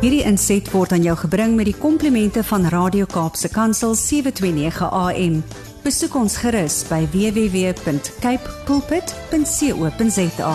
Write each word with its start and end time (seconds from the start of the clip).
Hierdie 0.00 0.22
inset 0.24 0.64
word 0.72 0.94
aan 0.96 1.02
jou 1.04 1.12
gebring 1.26 1.58
met 1.58 1.66
die 1.68 1.76
komplimente 1.76 2.40
van 2.48 2.62
Radio 2.72 3.04
Kaapse 3.04 3.50
Kansel 3.52 3.92
729 4.00 4.86
AM. 4.96 5.34
Besoek 5.84 6.14
ons 6.16 6.38
gerus 6.40 6.78
by 6.88 7.04
www.cape 7.12 8.54
pulpit.co.za. 8.64 10.54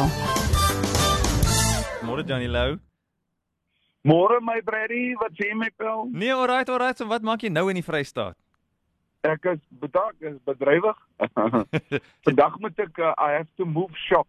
Môre 2.09 2.25
Johnny 2.25 2.49
Lou. 2.49 2.79
Môre 4.01 4.41
my 4.41 4.65
Brady, 4.65 5.13
wat 5.21 5.37
sê 5.37 5.53
my 5.53 5.69
pel? 5.77 6.09
Nee, 6.09 6.33
alright, 6.33 6.65
alright. 6.65 6.97
So 6.97 7.05
wat 7.13 7.21
maak 7.21 7.45
jy 7.45 7.53
nou 7.53 7.69
in 7.69 7.77
die 7.77 7.85
Vrystaat? 7.85 8.33
Ek 9.29 9.45
is 9.53 9.61
bedank, 9.69 10.17
is 10.25 10.41
bedrywig. 10.49 10.97
vandag 12.25 12.57
moet 12.65 12.81
ek 12.81 12.97
uh, 12.97 13.13
I 13.21 13.37
have 13.37 13.53
to 13.61 13.69
move 13.69 13.93
shop. 14.09 14.25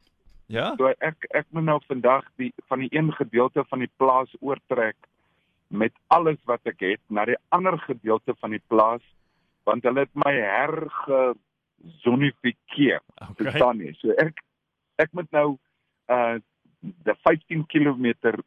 Ja? 0.46 0.74
So 0.76 0.86
ek 1.00 1.26
ek 1.34 1.46
moet 1.50 1.64
nou 1.64 1.80
vandag 1.88 2.24
die 2.36 2.52
van 2.68 2.78
die 2.78 2.88
een 2.94 3.12
gedeelte 3.12 3.64
van 3.68 3.78
die 3.78 3.90
plaas 3.98 4.30
oortrek 4.40 4.96
met 5.68 5.92
alles 6.06 6.38
wat 6.46 6.60
ek 6.66 6.80
het 6.80 7.00
na 7.10 7.24
die 7.24 7.36
ander 7.48 7.78
gedeelte 7.78 8.34
van 8.40 8.50
die 8.50 8.62
plaas 8.68 9.02
want 9.66 9.82
hulle 9.82 10.00
het 10.06 10.14
my 10.14 10.32
hergezonifikeer. 11.82 13.00
Okay. 13.16 13.34
Verstaan 13.42 13.78
jy? 13.82 13.92
So 14.00 14.10
ek 14.22 14.38
ek 15.02 15.10
moet 15.12 15.30
nou 15.34 15.56
uh 16.10 16.36
die 16.86 17.14
15 17.26 17.64
km 17.66 18.04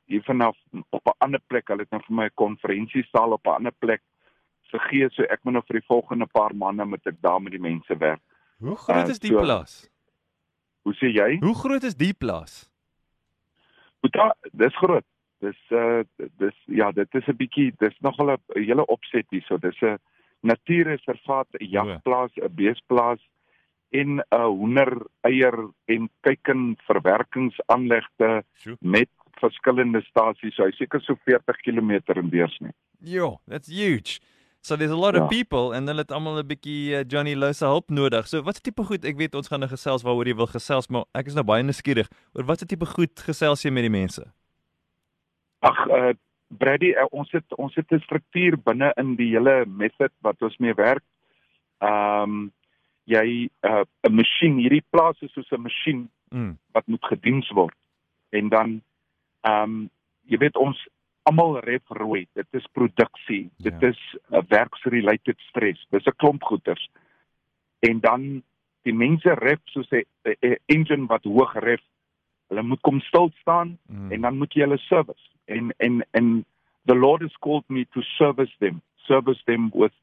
hier 0.08 0.24
vanaf 0.24 0.56
op 0.96 1.02
'n 1.08 1.18
ander 1.26 1.42
plek. 1.48 1.68
Hulle 1.68 1.82
het 1.84 1.92
nou 1.92 2.02
vir 2.08 2.16
my 2.16 2.26
'n 2.26 2.36
konferensiesaal 2.36 3.32
op 3.36 3.46
'n 3.48 3.50
ander 3.60 3.74
plek 3.80 4.02
gegee, 4.72 5.10
so 5.12 5.24
ek 5.24 5.40
moet 5.44 5.54
nou 5.54 5.64
vir 5.68 5.80
die 5.80 5.86
volgende 5.88 6.26
paar 6.26 6.56
maande 6.56 6.86
moet 6.86 7.06
ek 7.08 7.22
daar 7.22 7.42
met 7.42 7.52
die 7.52 7.60
mense 7.62 7.98
werk. 7.98 8.22
Hoe 8.60 8.76
groot 8.76 9.06
Uh, 9.06 9.10
is 9.10 9.20
die 9.20 9.32
so- 9.32 9.42
plaas? 9.42 9.90
Hoe 10.90 10.98
sê 10.98 11.12
jy? 11.14 11.38
Hoe 11.44 11.54
groot 11.54 11.84
is 11.86 11.94
die 11.94 12.16
plaas? 12.18 12.64
Boeta, 14.02 14.32
dis 14.58 14.74
groot. 14.82 15.06
Dis 15.44 15.60
uh 15.70 16.02
dis 16.42 16.56
ja, 16.66 16.90
dit 16.92 17.16
is 17.20 17.28
'n 17.30 17.38
bietjie 17.38 17.68
dis 17.78 17.94
nogal 18.02 18.34
'n 18.34 18.64
hele 18.66 18.86
opset 18.90 19.28
hierso. 19.30 19.60
Dis 19.62 19.78
'n 19.86 20.00
natuurreservaat, 20.42 21.48
'n 21.62 21.70
jagplaas, 21.70 22.32
'n 22.42 22.56
beesplaas 22.56 23.22
en 23.92 24.18
'n 24.18 24.50
hoender 24.58 25.06
eier 25.22 25.70
en 25.86 26.10
kuiken 26.26 26.76
verwerkingsaanlegte 26.90 28.44
met 28.82 29.10
verskillende 29.40 30.02
stasies. 30.02 30.56
So 30.56 30.64
hy 30.64 30.72
seker 30.72 31.02
so 31.02 31.16
40 31.26 31.62
km 31.62 32.02
in 32.16 32.30
deursnee. 32.30 32.74
Jo, 33.00 33.40
that's 33.48 33.70
huge. 33.70 34.20
So 34.62 34.76
there's 34.76 34.92
a 34.92 34.96
lot 34.96 35.16
Ja. 35.16 35.24
of 35.24 35.30
people 35.30 35.72
and 35.76 35.88
hulle 35.88 36.02
het 36.02 36.12
almal 36.12 36.38
'n 36.40 36.48
bietjie 36.48 36.94
uh, 36.96 37.04
Johnny 37.08 37.34
Lou 37.36 37.54
se 37.54 37.66
hulp 37.66 37.90
nodig. 37.90 38.28
So 38.28 38.42
watse 38.44 38.62
tipe 38.62 38.84
goed? 38.84 39.06
Ek 39.06 39.18
weet 39.18 39.36
ons 39.36 39.48
gaan 39.48 39.60
nou 39.60 39.70
gesels 39.70 40.04
waaroor 40.04 40.26
jy 40.28 40.36
wil 40.36 40.48
gesels, 40.48 40.88
maar 40.90 41.06
ek 41.14 41.28
is 41.28 41.34
nou 41.34 41.44
baie 41.44 41.64
nuuskierig 41.64 42.10
oor 42.34 42.44
watse 42.46 42.66
tipe 42.66 42.86
goed 42.86 43.20
gesels 43.20 43.64
jy 43.64 43.72
met 43.72 43.84
die 43.84 43.90
mense? 43.90 44.24
Ag 45.62 45.88
uh 45.88 46.14
Brady, 46.52 46.96
uh, 46.98 47.06
ons 47.12 47.32
het 47.32 47.46
ons 47.58 47.76
het 47.76 47.92
'n 47.92 48.00
struktuur 48.00 48.58
binne 48.64 48.92
in 48.98 49.16
die 49.16 49.30
hele 49.38 49.66
method 49.68 50.12
wat 50.22 50.42
ons 50.42 50.58
mee 50.58 50.74
werk. 50.74 51.04
Ehm 51.82 52.24
um, 52.24 52.52
jy 53.06 53.50
uh 53.64 53.84
'n 54.04 54.14
masjien, 54.16 54.58
hierdie 54.58 54.84
plaas 54.92 55.22
is 55.22 55.32
soos 55.34 55.52
'n 55.52 55.62
masjien 55.62 56.10
Mm. 56.32 56.58
wat 56.74 56.88
moet 56.88 57.06
gediens 57.06 57.50
word. 57.52 57.76
En 58.32 58.50
dan 58.50 58.82
ehm 59.44 59.64
um, 59.64 59.90
jy 60.26 60.38
weet 60.38 60.56
ons 60.58 60.88
almal 61.30 61.60
ref 61.66 61.82
rooi. 61.88 62.26
Dit 62.34 62.48
is 62.52 62.66
produksie. 62.74 63.50
Ja. 63.58 63.70
Dit 63.70 63.84
is 63.94 64.00
'n 64.30 64.36
uh, 64.36 64.42
werksrelated 64.50 65.40
stress. 65.50 65.86
Dis 65.90 66.06
'n 66.06 66.16
klomp 66.18 66.44
goeters. 66.44 66.90
En 67.80 68.00
dan 68.00 68.44
die 68.84 68.94
mense 68.94 69.34
ref 69.34 69.60
soos 69.64 69.90
'n 69.92 70.06
engine 70.66 71.06
wat 71.08 71.24
hoog 71.24 71.54
ref. 71.60 71.82
Hulle 72.48 72.64
moet 72.64 72.82
kom 72.82 73.00
stil 73.00 73.32
staan 73.42 73.78
Mm. 73.88 74.12
en 74.12 74.22
dan 74.22 74.38
moet 74.38 74.54
jy 74.54 74.62
hulle 74.62 74.78
service. 74.78 75.30
En 75.46 75.74
en 75.78 76.06
en 76.12 76.46
the 76.86 76.96
Lord 76.96 77.22
has 77.22 77.38
called 77.40 77.70
me 77.70 77.86
to 77.94 78.02
service 78.02 78.56
them. 78.60 78.82
Service 78.96 79.42
them 79.46 79.70
with 79.74 79.94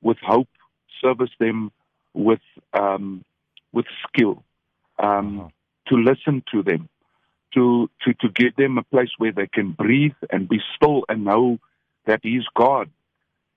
with 0.00 0.18
hope, 0.20 0.50
service 0.86 1.34
them 1.38 1.70
with 2.12 2.42
um 2.70 3.24
with 3.70 3.86
skill. 4.06 4.42
Um 4.96 5.38
Aha. 5.40 5.50
to 5.84 5.96
listen 5.96 6.42
to 6.44 6.62
them, 6.62 6.88
to 7.52 7.88
to 8.04 8.12
to 8.22 8.28
give 8.32 8.54
them 8.56 8.78
a 8.78 8.82
place 8.92 9.12
where 9.18 9.32
they 9.32 9.46
can 9.46 9.72
breathe 9.76 10.18
and 10.30 10.48
be 10.48 10.58
still 10.74 11.02
and 11.08 11.24
know 11.24 11.58
that 12.04 12.22
He's 12.22 12.48
God. 12.54 12.88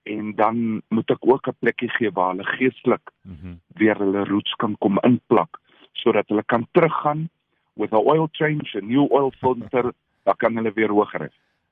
En 0.06 0.36
dan 0.36 0.82
moet 0.90 1.10
ek 1.10 1.24
ook 1.26 1.48
'n 1.48 1.56
plekkie 1.60 1.90
gee 1.90 2.12
waar 2.12 2.30
hulle 2.36 2.44
geestelik 2.58 3.12
Mhm. 3.24 3.56
weer 3.80 3.98
hulle 3.98 4.24
roots 4.24 4.54
kan 4.56 4.76
kom 4.78 4.98
inplak 5.02 5.58
sodat 5.94 6.28
hulle 6.28 6.44
kan 6.46 6.68
teruggaan 6.72 7.30
with 7.74 7.94
a 7.94 7.98
oil 8.00 8.28
change, 8.32 8.76
a 8.78 8.82
new 8.82 9.08
oil 9.12 9.32
filter, 9.42 9.94
dan 10.24 10.36
kan 10.38 10.56
hulle 10.56 10.72
weer 10.74 10.90
hoër 10.90 11.22
ry. 11.22 11.30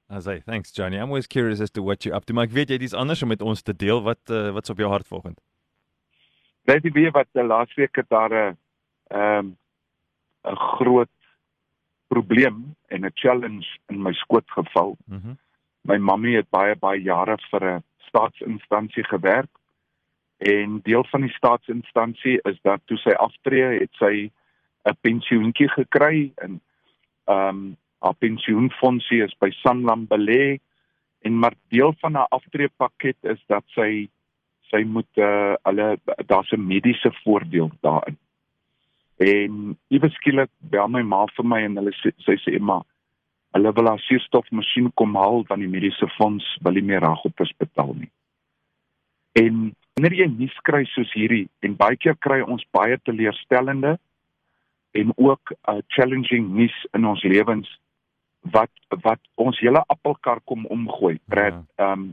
As 0.10 0.28
I 0.28 0.40
thanks 0.40 0.72
Johnny. 0.72 0.98
I'm 0.98 1.08
always 1.10 1.28
curious 1.28 1.60
as 1.62 1.72
to 1.72 1.82
what 1.84 2.04
you're 2.04 2.16
up 2.18 2.26
to. 2.26 2.34
Maar 2.34 2.44
ek 2.46 2.52
weet 2.52 2.68
jy 2.70 2.74
het 2.74 2.82
iets 2.84 2.94
anders 2.94 3.22
om 3.24 3.28
met 3.28 3.42
ons 3.42 3.62
te 3.62 3.74
deel. 3.76 4.02
Wat 4.04 4.20
uh, 4.30 4.52
wat's 4.52 4.70
op 4.70 4.78
jou 4.78 4.90
hart 4.90 5.08
volgende? 5.08 5.40
Weet 6.66 6.84
jy 6.84 6.92
weer 6.92 7.12
wat 7.12 7.28
die 7.34 7.44
laasweek 7.44 7.96
het 7.96 8.10
daar 8.10 8.32
'n 8.34 8.58
ehm 9.10 9.48
'n 10.46 10.56
groot 10.56 11.10
probleem 12.14 12.76
en 12.88 13.06
'n 13.06 13.12
challenge 13.14 13.68
in 13.92 14.02
my 14.02 14.14
skoot 14.14 14.50
geval. 14.52 14.98
Mhm. 15.06 15.34
My 15.82 15.98
mammie 15.98 16.36
het 16.36 16.50
baie 16.50 16.76
baie 16.76 17.02
jare 17.02 17.38
vir 17.52 17.64
'n 17.64 17.84
staatsinstansie 18.08 19.04
gewerk 19.04 19.52
en 20.38 20.80
deel 20.84 21.06
van 21.12 21.22
die 21.22 21.34
staatsinstansie 21.34 22.40
is 22.44 22.60
dat 22.62 22.82
toe 22.86 22.98
sy 22.98 23.10
aftree 23.10 23.80
het 23.80 23.94
sy 24.00 24.32
'n 24.86 24.98
pensioentjie 25.02 25.70
gekry 25.70 26.32
en 26.36 26.62
ehm 27.26 27.50
um, 27.50 27.78
haar 28.04 28.16
pensioenfondsie 28.20 29.24
is 29.24 29.36
by 29.40 29.50
Sanlam 29.52 30.08
belê 30.08 30.60
en 31.24 31.40
maar 31.40 31.54
deel 31.72 31.94
van 32.00 32.14
haar 32.20 32.28
aftreepakket 32.30 33.18
is 33.22 33.40
dat 33.48 33.64
sy 33.76 34.10
sy 34.72 34.84
moet 34.84 35.22
uh 35.22 35.54
hulle 35.64 35.88
daar's 36.26 36.52
'n 36.52 36.68
mediese 36.68 37.12
voordeel 37.24 37.72
daarin. 37.82 38.18
En 39.18 39.78
iewes 39.94 40.16
skielik 40.18 40.50
bel 40.60 40.88
my 40.88 41.04
ma 41.04 41.26
vir 41.36 41.46
my 41.46 41.62
en 41.68 41.78
hulle 41.78 41.94
sê 42.00 42.14
sy 42.26 42.38
sê 42.46 42.60
maar 42.60 42.84
hulle 43.54 43.74
wil 43.78 43.88
haar 43.92 44.02
suurstofmasjien 44.02 44.90
kom 44.98 45.16
haal 45.16 45.44
want 45.50 45.62
die 45.62 45.70
mediese 45.70 46.08
fonds 46.18 46.46
wil 46.66 46.74
nie 46.74 46.86
meer 46.90 47.04
ragoppers 47.06 47.54
betaal 47.62 47.94
nie. 47.94 48.10
En 49.38 49.70
wanneer 49.94 50.16
jy 50.24 50.28
nuus 50.32 50.56
kry 50.66 50.82
soos 50.90 51.12
hierdie 51.14 51.46
en 51.66 51.78
baie 51.78 51.98
keer 52.02 52.18
kry 52.26 52.42
ons 52.42 52.66
baie 52.74 52.98
teleurstellende 53.06 53.98
en 54.94 55.14
ook 55.18 55.54
uh, 55.54 55.80
challenging 55.94 56.50
nuus 56.58 56.76
in 56.98 57.06
ons 57.10 57.24
lewens 57.26 57.70
wat 58.54 58.72
wat 59.06 59.22
ons 59.40 59.60
hele 59.64 59.82
appelkar 59.88 60.42
kom 60.50 60.66
omgooi. 60.66 61.20
Brad, 61.30 61.62
ehm 61.78 61.92
um, 61.92 62.10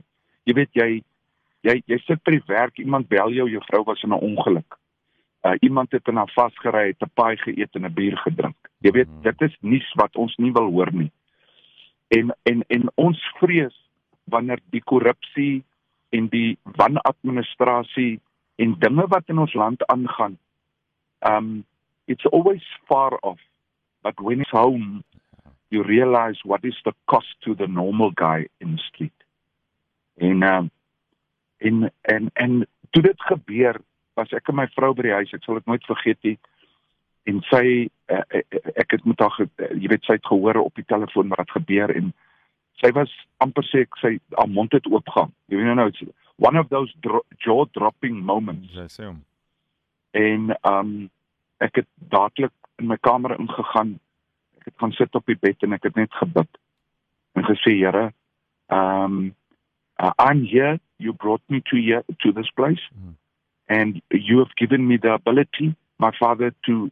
jy 0.48 0.56
weet 0.56 0.76
jy 0.76 0.90
jy 1.66 1.80
jy 1.86 1.98
sit 2.04 2.22
by 2.24 2.36
die 2.36 2.46
werk, 2.48 2.78
iemand 2.78 3.08
bel 3.08 3.32
jou, 3.36 3.48
jou 3.50 3.64
vrou 3.68 3.82
was 3.88 4.04
in 4.04 4.12
'n 4.12 4.24
ongeluk. 4.28 4.79
Uh 5.42 5.54
iemand 5.60 5.92
het 5.92 6.08
in 6.08 6.16
haar 6.16 6.30
vasgery, 6.34 6.86
het 6.86 7.02
'n 7.02 7.10
paai 7.14 7.36
geëet 7.36 7.74
en 7.74 7.84
'n 7.84 7.94
bier 7.94 8.16
gedrink. 8.16 8.56
Jy 8.78 8.90
weet, 8.90 9.08
Mhm. 9.08 9.22
dit 9.22 9.40
is 9.40 9.56
nuus 9.60 9.92
wat 9.94 10.16
ons 10.16 10.36
nie 10.36 10.52
wil 10.52 10.70
hoor 10.70 10.92
nie. 10.92 11.10
En 12.08 12.36
en 12.42 12.64
en 12.66 12.90
ons 12.94 13.30
vrees 13.38 13.88
wanneer 14.24 14.58
die 14.70 14.82
korrupsie 14.82 15.64
en 16.08 16.28
die 16.28 16.58
wanadministrasie 16.62 18.20
en 18.56 18.74
dinge 18.78 19.06
wat 19.08 19.28
in 19.28 19.38
ons 19.38 19.54
land 19.54 19.86
aangaan. 19.86 20.38
Um 21.20 21.64
it's 22.06 22.26
always 22.26 22.64
far 22.86 23.18
off. 23.20 23.40
But 24.02 24.20
when 24.20 24.40
it's 24.40 24.50
home, 24.50 25.02
you 25.68 25.82
realize 25.82 26.40
what 26.44 26.64
is 26.64 26.80
the 26.82 26.94
cost 27.04 27.40
to 27.40 27.54
the 27.54 27.66
normal 27.66 28.10
guy 28.14 28.48
in 28.58 28.76
the 28.76 28.82
street. 28.82 29.24
En 30.16 30.42
um 30.42 30.70
en 31.58 31.92
en 32.00 32.30
en 32.32 32.66
toe 32.90 33.02
dit 33.02 33.22
gebeur, 33.22 33.80
was 34.20 34.32
ek 34.36 34.48
en 34.52 34.58
my 34.60 34.68
vrou 34.76 34.92
by 34.94 35.08
die 35.08 35.16
huis, 35.18 35.32
ek 35.36 35.44
sal 35.46 35.58
dit 35.60 35.66
nooit 35.70 35.84
vergeet 35.88 36.20
nie. 36.28 36.36
En 37.28 37.40
sy 37.50 37.64
uh, 38.12 38.22
ek 38.80 38.94
het 38.96 39.04
met 39.08 39.20
haar 39.20 39.36
uh, 39.44 39.70
jy 39.76 39.90
weet 39.92 40.06
sy 40.08 40.16
het 40.18 40.28
gehoor 40.28 40.60
op 40.62 40.76
die 40.78 40.86
telefoon 40.88 41.32
wat 41.36 41.50
gebeur 41.56 41.92
en 41.96 42.12
sy 42.80 42.88
was 42.96 43.12
amper 43.44 43.66
sê 43.68 43.82
ek 43.84 43.98
sy 44.00 44.14
haar 44.38 44.48
mond 44.48 44.72
het 44.72 44.88
oopgaan. 44.88 45.32
Jy 45.52 45.60
weet 45.60 45.76
nou 45.76 45.88
it's 45.92 46.00
one 46.40 46.56
of 46.56 46.70
those 46.72 46.92
dro 47.04 47.20
jaw 47.44 47.66
dropping 47.76 48.22
moments 48.24 48.72
Jy 48.72 48.86
sê 48.88 49.04
hom. 49.10 49.18
en 50.16 50.54
um 50.70 50.94
ek 51.60 51.82
het 51.82 51.88
dadelik 52.12 52.54
in 52.80 52.88
my 52.88 52.96
kamer 53.04 53.34
ingegaan. 53.36 53.98
Ek 54.62 54.70
het 54.70 54.78
gaan 54.80 54.94
sit 54.96 55.14
op 55.14 55.26
die 55.28 55.36
bed 55.36 55.60
en 55.68 55.76
ek 55.76 55.84
het 55.90 55.98
net 56.00 56.12
gebid. 56.16 56.48
En 57.36 57.44
gesê 57.44 57.76
Here, 57.76 58.06
um 58.72 59.34
uh, 60.00 60.12
I'm 60.18 60.40
here, 60.48 60.78
you 60.96 61.12
brought 61.12 61.44
me 61.52 61.60
to 61.68 61.76
here 61.76 62.02
to 62.24 62.32
this 62.32 62.48
place 62.56 62.80
Mm. 62.96 63.14
And 63.70 64.02
you 64.10 64.38
have 64.38 64.54
given 64.56 64.86
me 64.86 64.98
the 64.98 65.12
ability, 65.14 65.74
my 65.98 66.10
father 66.18 66.52
to 66.66 66.90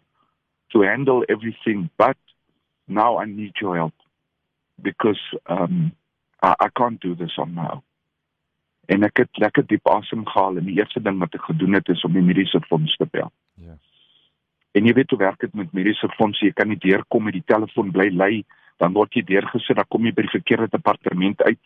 to 0.72 0.82
handle 0.82 1.25
everything, 1.28 1.90
but 1.96 2.16
now 2.86 3.19
I 3.19 3.25
need 3.25 3.54
your 3.60 3.76
help 3.76 3.94
because 4.80 5.20
um 5.46 5.92
I, 6.42 6.54
I 6.60 6.69
can't 6.78 7.00
do 7.00 7.14
this 7.14 7.34
on 7.38 7.54
my 7.54 7.69
own. 7.75 7.84
En 8.88 9.04
ek 9.04 9.20
het 9.20 9.40
lekker 9.42 9.66
diep 9.69 9.88
asem 9.92 10.22
gehaal 10.25 10.56
en 10.56 10.64
die 10.64 10.78
eerste 10.78 11.02
ding 11.04 11.19
wat 11.20 11.34
ek 11.36 11.44
gedoen 11.50 11.76
het 11.76 11.88
is 11.92 12.04
om 12.08 12.14
die 12.16 12.25
mediese 12.25 12.60
fonds 12.70 12.94
te 12.96 13.04
bel. 13.10 13.28
Ja. 13.60 13.74
En 14.72 14.86
jy 14.88 14.94
weet 14.96 15.10
hoe 15.12 15.19
werk 15.20 15.42
dit 15.44 15.58
met 15.58 15.74
mediese 15.76 16.08
fondse? 16.14 16.46
Jy 16.46 16.54
kan 16.56 16.70
nie 16.72 16.81
deurkom 16.81 17.26
met 17.28 17.36
die 17.36 17.44
telefoon 17.52 17.92
bly 17.92 18.08
lei 18.14 18.46
dan 18.78 18.94
word 18.94 19.16
jy 19.16 19.24
deurgesit, 19.26 19.76
dan 19.76 19.88
kom 19.90 20.06
jy 20.06 20.14
by 20.14 20.24
die 20.26 20.36
verkeerde 20.36 20.70
departement 20.72 21.42
uit. 21.44 21.60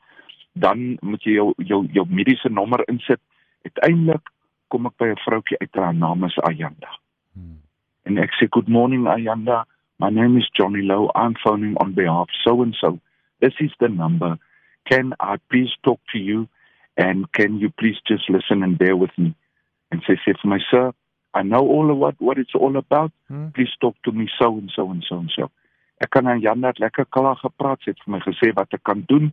Dan 0.52 0.84
moet 1.04 1.24
jy 1.24 1.36
jou 1.38 1.48
jou 1.68 1.80
jou 1.92 2.04
mediese 2.08 2.50
nommer 2.52 2.82
insit. 2.88 3.20
Uiteindelik 3.68 4.31
kom 4.72 4.88
ek 4.88 4.96
by 4.96 5.08
'n 5.12 5.24
vroutjie 5.26 5.58
uit 5.60 5.74
haar 5.76 5.94
naam 5.94 6.24
is 6.24 6.38
Ayanda. 6.48 6.92
Hmm. 7.34 7.60
En 8.08 8.18
ek 8.18 8.32
sê 8.38 8.48
good 8.48 8.68
morning 8.68 9.04
Ayanda. 9.06 9.64
My 9.98 10.10
name 10.10 10.38
is 10.40 10.48
Johnny 10.56 10.82
Low. 10.82 11.10
I'm 11.14 11.34
phoning 11.44 11.76
on 11.76 11.92
behalf 11.92 12.28
so 12.44 12.62
and 12.62 12.74
so. 12.74 12.98
This 13.40 13.54
is 13.60 13.72
the 13.78 13.88
number. 13.88 14.38
Can 14.90 15.12
I 15.20 15.36
please 15.50 15.72
talk 15.82 16.00
to 16.12 16.18
you 16.18 16.48
and 16.96 17.30
can 17.32 17.58
you 17.58 17.70
please 17.70 18.00
just 18.06 18.30
listen 18.30 18.62
and 18.62 18.78
bear 18.78 18.96
with 18.96 19.12
me? 19.18 19.34
And 19.90 20.02
say, 20.06 20.16
say 20.24 20.34
for 20.40 20.48
my 20.48 20.60
sir, 20.70 20.92
I 21.34 21.42
know 21.42 21.64
all 21.74 21.90
of 21.90 21.98
what 21.98 22.16
what 22.18 22.38
it's 22.38 22.54
all 22.54 22.76
about. 22.76 23.12
Hmm. 23.28 23.48
Please 23.54 23.74
talk 23.80 23.96
to 24.04 24.12
me 24.12 24.26
so 24.38 24.56
and 24.56 24.72
so 24.74 24.90
and 24.90 25.04
so 25.08 25.16
and 25.18 25.32
so. 25.36 25.50
Ek 26.00 26.10
kan 26.10 26.26
aan 26.26 26.40
Jan 26.40 26.60
net 26.60 26.78
lekker 26.78 27.04
klaar 27.04 27.36
gepraat, 27.36 27.84
het 27.84 28.00
vir 28.04 28.12
my 28.16 28.20
gesê 28.24 28.50
wat 28.56 28.72
ek 28.72 28.82
kan 28.88 29.04
doen. 29.12 29.30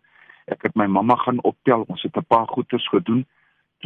Ek 0.51 0.67
het 0.67 0.75
my 0.75 0.85
mamma 0.85 1.15
gaan 1.23 1.39
optel, 1.51 1.87
ons 1.87 2.03
het 2.03 2.17
'n 2.17 2.27
paar 2.27 2.47
goeders 2.47 2.87
gedoen. 2.89 3.25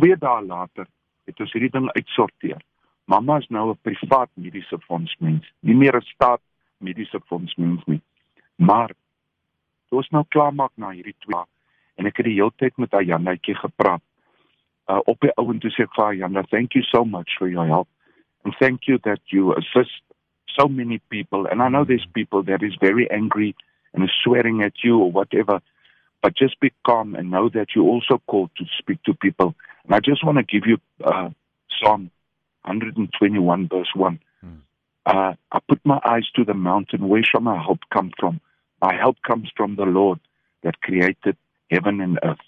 2 0.02 0.18
dae 0.18 0.42
later 0.42 0.88
het 1.26 1.40
ons 1.40 1.54
hierdie 1.56 1.72
ding 1.72 1.90
uitsorteer. 1.96 2.62
Mamma 3.06 3.38
is 3.38 3.48
nou 3.50 3.72
'n 3.72 3.80
privaat 3.82 4.30
mediese 4.34 4.80
fondsmens, 4.88 5.46
nie 5.60 5.76
meer 5.76 5.96
'n 5.96 6.02
staat 6.02 6.42
mediese 6.78 7.20
fondsmens 7.26 7.84
nie. 7.86 8.02
Maar 8.56 8.92
ons 9.90 10.10
nou 10.10 10.24
klaar 10.28 10.54
maak 10.54 10.72
na 10.76 10.90
hierdie 10.90 11.16
2 11.20 11.32
dae 11.32 11.46
en 11.96 12.10
ek 12.10 12.18
het 12.18 12.26
die 12.26 12.38
hele 12.40 12.54
tyd 12.58 12.78
met 12.78 12.92
haar 12.92 13.04
Janetjie 13.04 13.56
gepraat. 13.56 14.02
Uh 14.90 15.00
op 15.06 15.20
die 15.22 15.32
ouend 15.40 15.62
toe 15.62 15.72
sê 15.72 15.84
ek 15.84 15.96
vir 15.96 16.16
Janna, 16.20 16.44
thank 16.52 16.74
you 16.74 16.84
so 16.84 17.06
much 17.06 17.38
for 17.38 17.48
your 17.48 17.68
help 17.68 17.88
and 18.44 18.56
thank 18.60 18.88
you 18.88 18.98
that 19.04 19.22
you 19.32 19.54
assist 19.54 20.02
so 20.58 20.68
many 20.68 21.00
people 21.10 21.48
and 21.48 21.62
I 21.62 21.70
know 21.70 21.86
there's 21.86 22.08
people 22.14 22.44
that 22.44 22.64
is 22.64 22.76
very 22.82 23.10
angry 23.12 23.56
and 23.94 24.04
is 24.04 24.12
swearing 24.24 24.62
at 24.64 24.84
you 24.84 25.00
or 25.00 25.12
whatever 25.12 25.62
but 26.22 26.36
just 26.36 26.60
be 26.60 26.72
calm 26.86 27.16
and 27.16 27.32
know 27.32 27.50
that 27.50 27.76
you 27.76 27.84
also 27.84 28.22
called 28.28 28.52
to 28.58 28.66
speak 28.80 29.02
to 29.04 29.14
people 29.14 29.56
and 29.86 29.96
I 29.96 30.00
just 30.00 30.24
want 30.26 30.38
to 30.38 30.44
give 30.44 30.68
you 30.68 30.78
uh 31.04 31.30
Psalm 31.80 32.12
121 32.66 33.68
verse 33.68 33.92
1 33.96 34.20
hmm. 34.42 34.50
uh 35.06 35.34
I 35.52 35.60
put 35.68 35.80
my 35.84 36.00
eyes 36.06 36.28
to 36.36 36.44
the 36.44 36.54
mountain 36.54 37.08
where 37.08 37.24
shall 37.24 37.42
my 37.42 37.62
help 37.62 37.80
come 37.92 38.12
from 38.20 38.40
my 38.82 38.94
help 38.96 39.18
comes 39.22 39.50
from 39.56 39.76
the 39.76 39.86
Lord 39.86 40.20
that 40.64 40.82
created 40.82 41.38
heaven 41.70 42.02
and 42.02 42.20
earth 42.24 42.46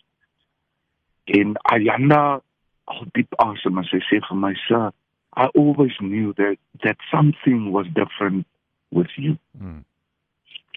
en 1.27 1.55
Ayana 1.71 2.41
al 2.87 3.05
diep 3.15 3.33
asem 3.39 3.79
as 3.81 3.89
sy 3.89 4.01
sê 4.09 4.21
vir 4.29 4.37
my 4.37 4.53
sir 4.67 4.91
I 5.35 5.47
always 5.47 5.91
knew 5.99 6.33
that 6.37 6.57
that 6.83 6.97
something 7.11 7.71
was 7.71 7.87
different 7.87 8.47
with 8.91 9.11
you. 9.17 9.37
Mm. 9.61 9.83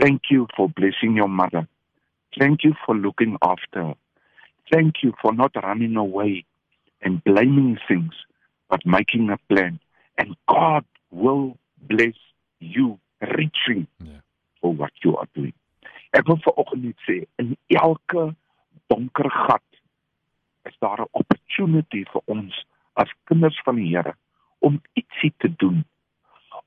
Thank 0.01 0.23
you 0.31 0.49
for 0.57 0.69
blessing 0.69 1.15
your 1.15 1.29
mother. 1.29 1.69
Thank 2.39 2.65
you 2.65 2.75
for 2.85 2.97
looking 2.97 3.37
after 3.43 3.85
her. 3.85 3.95
Thank 4.71 5.03
you 5.03 5.15
for 5.21 5.33
not 5.33 5.53
running 5.63 5.97
away 5.97 6.45
and 7.01 7.23
blaming 7.25 7.79
things, 7.89 8.13
but 8.69 8.85
making 8.85 9.31
a 9.31 9.39
plan. 9.53 9.81
And 10.19 10.37
God 10.49 10.85
will 11.11 11.57
bless 11.89 12.15
you 12.61 12.99
richly 13.21 13.87
yeah. 14.03 14.21
for 14.61 14.73
what 14.75 14.93
you 15.05 15.17
are 15.17 15.29
doing. 15.35 15.55
Ek 16.17 16.25
wil 16.25 16.39
vanoggend 16.41 16.87
net 16.89 17.03
sê 17.05 17.19
in 17.43 17.53
elke 17.69 18.31
donker 18.89 19.29
gat 19.29 19.65
is 20.69 20.77
daar 20.81 21.01
'n 21.05 21.13
opportunity 21.21 22.05
vir 22.13 22.23
ons 22.27 22.65
as 22.97 23.13
kinders 23.29 23.61
van 23.65 23.77
die 23.77 23.91
Here 23.93 24.15
om 24.59 24.81
ietsie 24.97 25.33
te 25.37 25.51
doen 25.57 25.85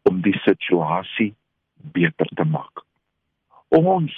om 0.09 0.21
die 0.21 0.37
situasie 0.45 1.33
beter 1.97 2.29
te 2.37 2.45
maak. 2.45 2.85
Ons 3.69 4.13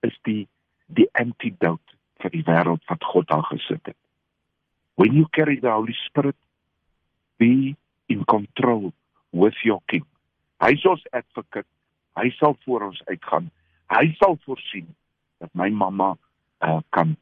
is 0.00 0.16
die 0.22 0.48
die 0.86 1.08
antidote 1.12 1.91
vir 2.22 2.34
die 2.34 2.44
wêreld 2.46 2.82
wat 2.90 3.04
God 3.12 3.28
daar 3.30 3.44
gesit 3.50 3.82
het. 3.86 3.98
When 5.00 5.14
you 5.16 5.26
carry 5.32 5.58
the 5.60 5.70
Holy 5.72 5.96
Spirit, 6.06 6.36
be 7.38 7.74
in 8.08 8.24
control 8.24 8.92
with 9.32 9.56
your 9.64 9.80
king. 9.86 10.04
Hy 10.62 10.74
is 10.76 10.84
ons 10.86 11.02
advocate. 11.12 11.68
Hy 12.18 12.28
sal 12.38 12.54
vir 12.66 12.84
ons 12.86 13.00
uitgaan. 13.08 13.48
Hy 13.92 14.12
sal 14.20 14.36
voorsien 14.44 14.86
dat 15.42 15.50
my 15.58 15.70
mamma 15.70 16.12
uh, 16.62 16.80
kan 16.90 17.16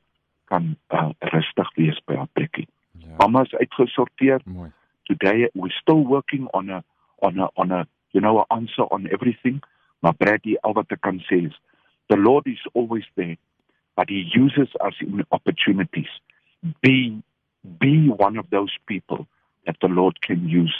kan 0.50 0.74
uh, 0.90 1.12
rustig 1.30 1.68
wees 1.78 1.98
by 2.10 2.16
haar 2.18 2.30
plekkie. 2.34 2.66
Ja. 2.98 3.14
Mamma 3.22 3.44
is 3.46 3.54
uitgesorteer. 3.54 4.42
Mooi 4.44 4.72
today 5.10 5.48
we're 5.54 5.76
still 5.82 6.04
working 6.04 6.46
on 6.54 6.70
a 6.70 6.84
on 7.22 7.38
a 7.38 7.48
on 7.56 7.72
a 7.72 7.86
you 8.12 8.20
know 8.20 8.38
an 8.38 8.46
answer 8.50 8.84
on 8.94 9.08
everything 9.08 9.60
maar 10.02 10.14
Brady 10.14 10.56
al 10.62 10.72
wat 10.78 10.92
ek 10.94 11.02
kan 11.06 11.18
sê 11.26 11.46
is 11.50 11.56
the 12.12 12.16
lord 12.16 12.46
is 12.46 12.62
always 12.74 13.06
there 13.16 13.36
but 14.00 14.08
he 14.08 14.24
uses 14.32 14.68
us 14.80 14.94
in 15.02 15.22
opportunities 15.30 16.08
be 16.80 17.22
be 17.78 18.08
one 18.08 18.38
of 18.38 18.48
those 18.48 18.74
people 18.86 19.26
that 19.66 19.76
the 19.82 19.88
lord 19.88 20.22
can 20.22 20.48
use 20.48 20.74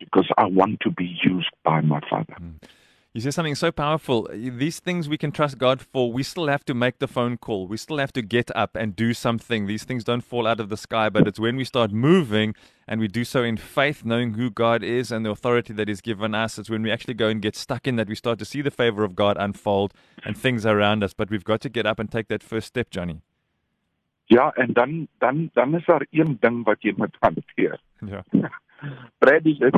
because 0.00 0.28
i 0.36 0.44
want 0.44 0.80
to 0.80 0.90
be 0.90 1.16
used 1.22 1.50
by 1.62 1.80
my 1.80 2.00
father 2.10 2.34
mm. 2.40 2.54
You 3.16 3.22
say 3.22 3.30
something 3.30 3.54
so 3.54 3.72
powerful. 3.72 4.28
These 4.30 4.78
things 4.78 5.08
we 5.08 5.16
can 5.16 5.32
trust 5.32 5.56
God 5.56 5.80
for. 5.80 6.12
We 6.12 6.22
still 6.22 6.48
have 6.48 6.66
to 6.66 6.74
make 6.74 6.98
the 6.98 7.08
phone 7.08 7.38
call. 7.38 7.66
We 7.66 7.78
still 7.78 7.96
have 7.96 8.12
to 8.12 8.20
get 8.20 8.54
up 8.54 8.76
and 8.76 8.94
do 8.94 9.14
something. 9.14 9.66
These 9.66 9.84
things 9.84 10.04
don't 10.04 10.20
fall 10.20 10.46
out 10.46 10.60
of 10.60 10.68
the 10.68 10.76
sky, 10.76 11.08
but 11.08 11.26
it's 11.26 11.40
when 11.40 11.56
we 11.56 11.64
start 11.64 11.92
moving 11.92 12.54
and 12.86 13.00
we 13.00 13.08
do 13.08 13.24
so 13.24 13.42
in 13.42 13.56
faith, 13.56 14.04
knowing 14.04 14.34
who 14.34 14.50
God 14.50 14.82
is 14.82 15.10
and 15.10 15.24
the 15.24 15.30
authority 15.30 15.72
that 15.72 15.88
He's 15.88 16.02
given 16.02 16.34
us. 16.34 16.58
It's 16.58 16.68
when 16.68 16.82
we 16.82 16.90
actually 16.90 17.14
go 17.14 17.28
and 17.28 17.40
get 17.40 17.56
stuck 17.56 17.86
in 17.86 17.96
that 17.96 18.06
we 18.06 18.14
start 18.14 18.38
to 18.40 18.44
see 18.44 18.60
the 18.60 18.70
favor 18.70 19.02
of 19.02 19.16
God 19.16 19.38
unfold 19.38 19.94
and 20.22 20.36
things 20.36 20.66
around 20.66 21.02
us. 21.02 21.14
But 21.14 21.30
we've 21.30 21.42
got 21.42 21.62
to 21.62 21.70
get 21.70 21.86
up 21.86 21.98
and 21.98 22.12
take 22.12 22.28
that 22.28 22.42
first 22.42 22.66
step, 22.66 22.90
Johnny. 22.90 23.22
Ja, 24.26 24.50
en 24.50 24.72
dan 24.72 25.08
dan 25.18 25.50
dan 25.54 25.74
is 25.74 25.84
daar 25.84 26.06
een 26.10 26.36
ding 26.40 26.64
wat 26.64 26.82
jy 26.82 26.92
moet 26.96 27.16
hanteer. 27.20 27.80
Ja. 28.00 28.24
Brady 29.20 29.56
jy 29.58 29.70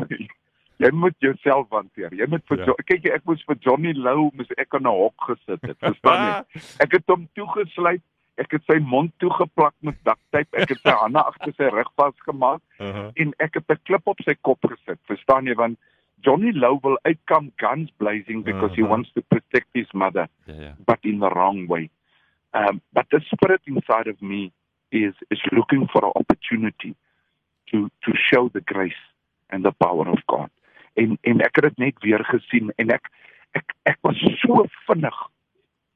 moet 0.95 1.15
jouself 1.19 1.67
hanteer. 1.75 2.13
Jy 2.15 2.27
moet 2.31 2.45
vir 2.47 2.61
ja. 2.63 2.75
kyk 2.87 3.09
ek 3.11 3.25
moes 3.27 3.43
vir 3.49 3.59
Johnny 3.65 3.93
Lou 3.99 4.29
mis 4.39 4.51
ek 4.55 4.77
in 4.79 4.87
'n 4.87 4.95
hok 4.95 5.27
gesit 5.27 5.63
het. 5.67 5.79
Verstaan 5.83 6.23
jy? 6.23 6.61
Ek 6.85 6.93
het 6.95 7.11
hom 7.11 7.27
toegesluit. 7.35 8.05
Ek 8.39 8.53
het 8.55 8.63
sy 8.71 8.79
mond 8.79 9.11
toegeplak 9.19 9.75
met 9.83 9.99
daktape. 10.07 10.55
Ek 10.55 10.71
het 10.71 10.83
sy 10.87 10.95
hande 11.03 11.19
agter 11.19 11.55
sy 11.59 11.71
rug 11.75 11.91
vasgemaak 11.99 12.63
uh 12.79 12.93
-huh. 12.95 13.11
en 13.15 13.35
ek 13.39 13.59
het 13.59 13.71
'n 13.75 13.81
klip 13.83 14.07
op 14.07 14.23
sy 14.23 14.35
kop 14.41 14.63
gesit. 14.71 15.01
Verstaan 15.11 15.51
jy 15.51 15.55
want 15.55 15.79
Johnny 16.23 16.53
Lou 16.55 16.79
will 16.83 16.99
outcome 17.03 17.51
guns 17.57 17.91
blazing 17.99 18.45
because 18.45 18.71
uh 18.71 18.79
-huh. 18.79 18.87
he 18.87 18.91
wants 18.93 19.11
to 19.13 19.23
protect 19.23 19.69
his 19.73 19.91
mother. 19.93 20.29
Yeah, 20.47 20.61
yeah. 20.61 20.75
But 20.87 20.99
in 21.03 21.19
the 21.19 21.29
wrong 21.29 21.67
way. 21.67 21.91
Um 22.55 22.81
but 22.93 23.11
the 23.11 23.21
spirit 23.21 23.63
inside 23.67 24.11
of 24.11 24.21
me 24.21 24.53
is 24.91 25.15
is 25.29 25.43
looking 25.51 25.89
for 25.91 26.05
an 26.05 26.13
opportunity 26.15 26.95
to 27.67 27.91
to 28.07 28.13
show 28.15 28.49
the 28.49 28.63
grace 28.65 29.03
and 29.49 29.65
the 29.65 29.73
power 29.73 30.07
of 30.07 30.23
God 30.27 30.51
en 30.95 31.19
en 31.21 31.41
ek 31.41 31.61
het 31.61 31.65
dit 31.65 31.79
net 31.79 31.99
weer 32.03 32.25
gesien 32.25 32.73
en 32.77 32.91
ek 32.91 33.11
ek 33.59 33.75
ek 33.83 33.99
was 34.03 34.21
so 34.43 34.65
vinnig 34.87 35.19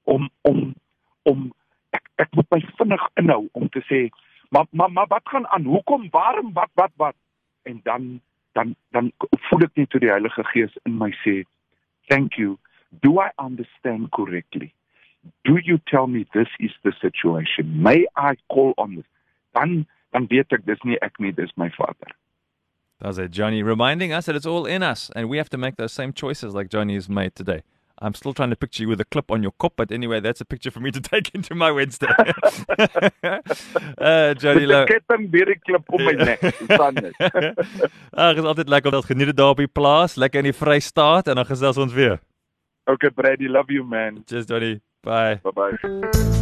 om 0.04 0.30
om 0.42 0.74
om 1.22 1.52
ek 1.90 2.08
ek 2.16 2.34
moet 2.34 2.50
my 2.50 2.60
vinnig 2.78 3.08
inhou 3.20 3.48
om 3.52 3.68
te 3.68 3.82
sê 3.88 4.08
maar 4.52 4.66
maar 4.70 4.92
maar 4.92 5.06
wat 5.06 5.28
gaan 5.28 5.46
aan? 5.46 5.64
Hoekom? 5.64 6.10
Waarom? 6.10 6.52
Wat 6.52 6.70
wat 6.74 6.90
wat? 6.96 7.14
En 7.62 7.80
dan 7.82 8.20
dan 8.52 8.74
dan 8.90 9.12
voel 9.30 9.60
ek 9.60 9.74
net 9.74 9.90
toe 9.90 10.00
die 10.00 10.10
Heilige 10.10 10.44
Gees 10.44 10.76
in 10.82 10.98
my 10.98 11.10
sê 11.24 11.42
thank 12.06 12.34
you. 12.34 12.58
Do 13.00 13.20
i 13.20 13.30
understand 13.40 14.10
correctly? 14.10 14.74
Do 15.42 15.56
you 15.56 15.78
tell 15.84 16.06
me 16.06 16.26
this 16.32 16.48
is 16.58 16.76
the 16.82 16.92
situation? 16.92 17.82
May 17.82 18.06
i 18.16 18.36
call 18.46 18.72
on 18.76 18.96
this? 18.96 19.08
Dan 19.52 19.86
dan 20.10 20.26
weet 20.28 20.52
ek 20.52 20.66
dis 20.66 20.82
nie 20.82 21.00
ek 21.00 21.16
nie 21.18 21.32
dis 21.32 21.56
my 21.56 21.70
vader 21.78 22.12
That's 23.02 23.18
it, 23.18 23.32
Johnny, 23.32 23.64
reminding 23.64 24.12
us 24.12 24.26
that 24.26 24.36
it's 24.36 24.46
all 24.46 24.64
in 24.64 24.80
us 24.84 25.10
and 25.16 25.28
we 25.28 25.36
have 25.36 25.50
to 25.50 25.58
make 25.58 25.74
those 25.74 25.92
same 25.92 26.12
choices 26.12 26.54
like 26.54 26.68
Johnny 26.68 26.94
has 26.94 27.08
made 27.08 27.34
today. 27.34 27.62
I'm 27.98 28.14
still 28.14 28.32
trying 28.32 28.50
to 28.50 28.56
picture 28.56 28.84
you 28.84 28.88
with 28.88 29.00
a 29.00 29.04
clip 29.04 29.30
on 29.30 29.42
your 29.42 29.50
cup, 29.58 29.72
but 29.76 29.90
anyway, 29.90 30.20
that's 30.20 30.40
a 30.40 30.44
picture 30.44 30.70
for 30.70 30.78
me 30.78 30.92
to 30.92 31.00
take 31.12 31.34
into 31.34 31.56
my 31.56 31.72
Wednesday. 31.72 32.06
uh, 33.98 34.34
Johnny 34.34 34.66
Low. 34.66 34.82
Ek 34.82 34.88
het 34.88 35.18
'n 35.18 35.26
baie 35.30 35.58
klip 35.66 35.90
op 35.90 36.00
my 36.00 36.12
nek, 36.12 36.40
dit. 36.40 36.70
Ag, 38.26 38.36
is 38.36 38.44
altyd 38.44 38.68
lekker 38.68 38.94
om 38.94 39.00
dit 39.00 39.10
geniet 39.10 39.36
daar 39.36 39.50
op 39.50 39.62
die 39.62 39.70
plaas, 39.70 40.14
lekker 40.14 40.38
in 40.38 40.50
die 40.50 40.58
Vrystaat 40.58 41.26
en 41.26 41.34
dan 41.34 41.46
gesels 41.46 41.76
ons 41.78 41.92
weer. 41.92 42.20
Okay, 42.86 43.10
Brady, 43.10 43.46
love 43.46 43.72
you 43.72 43.84
man. 43.84 44.22
Cheers, 44.26 44.46
Johnny. 44.46 44.80
Bye. 45.02 45.40
Bye 45.42 45.52
bye. 45.52 46.41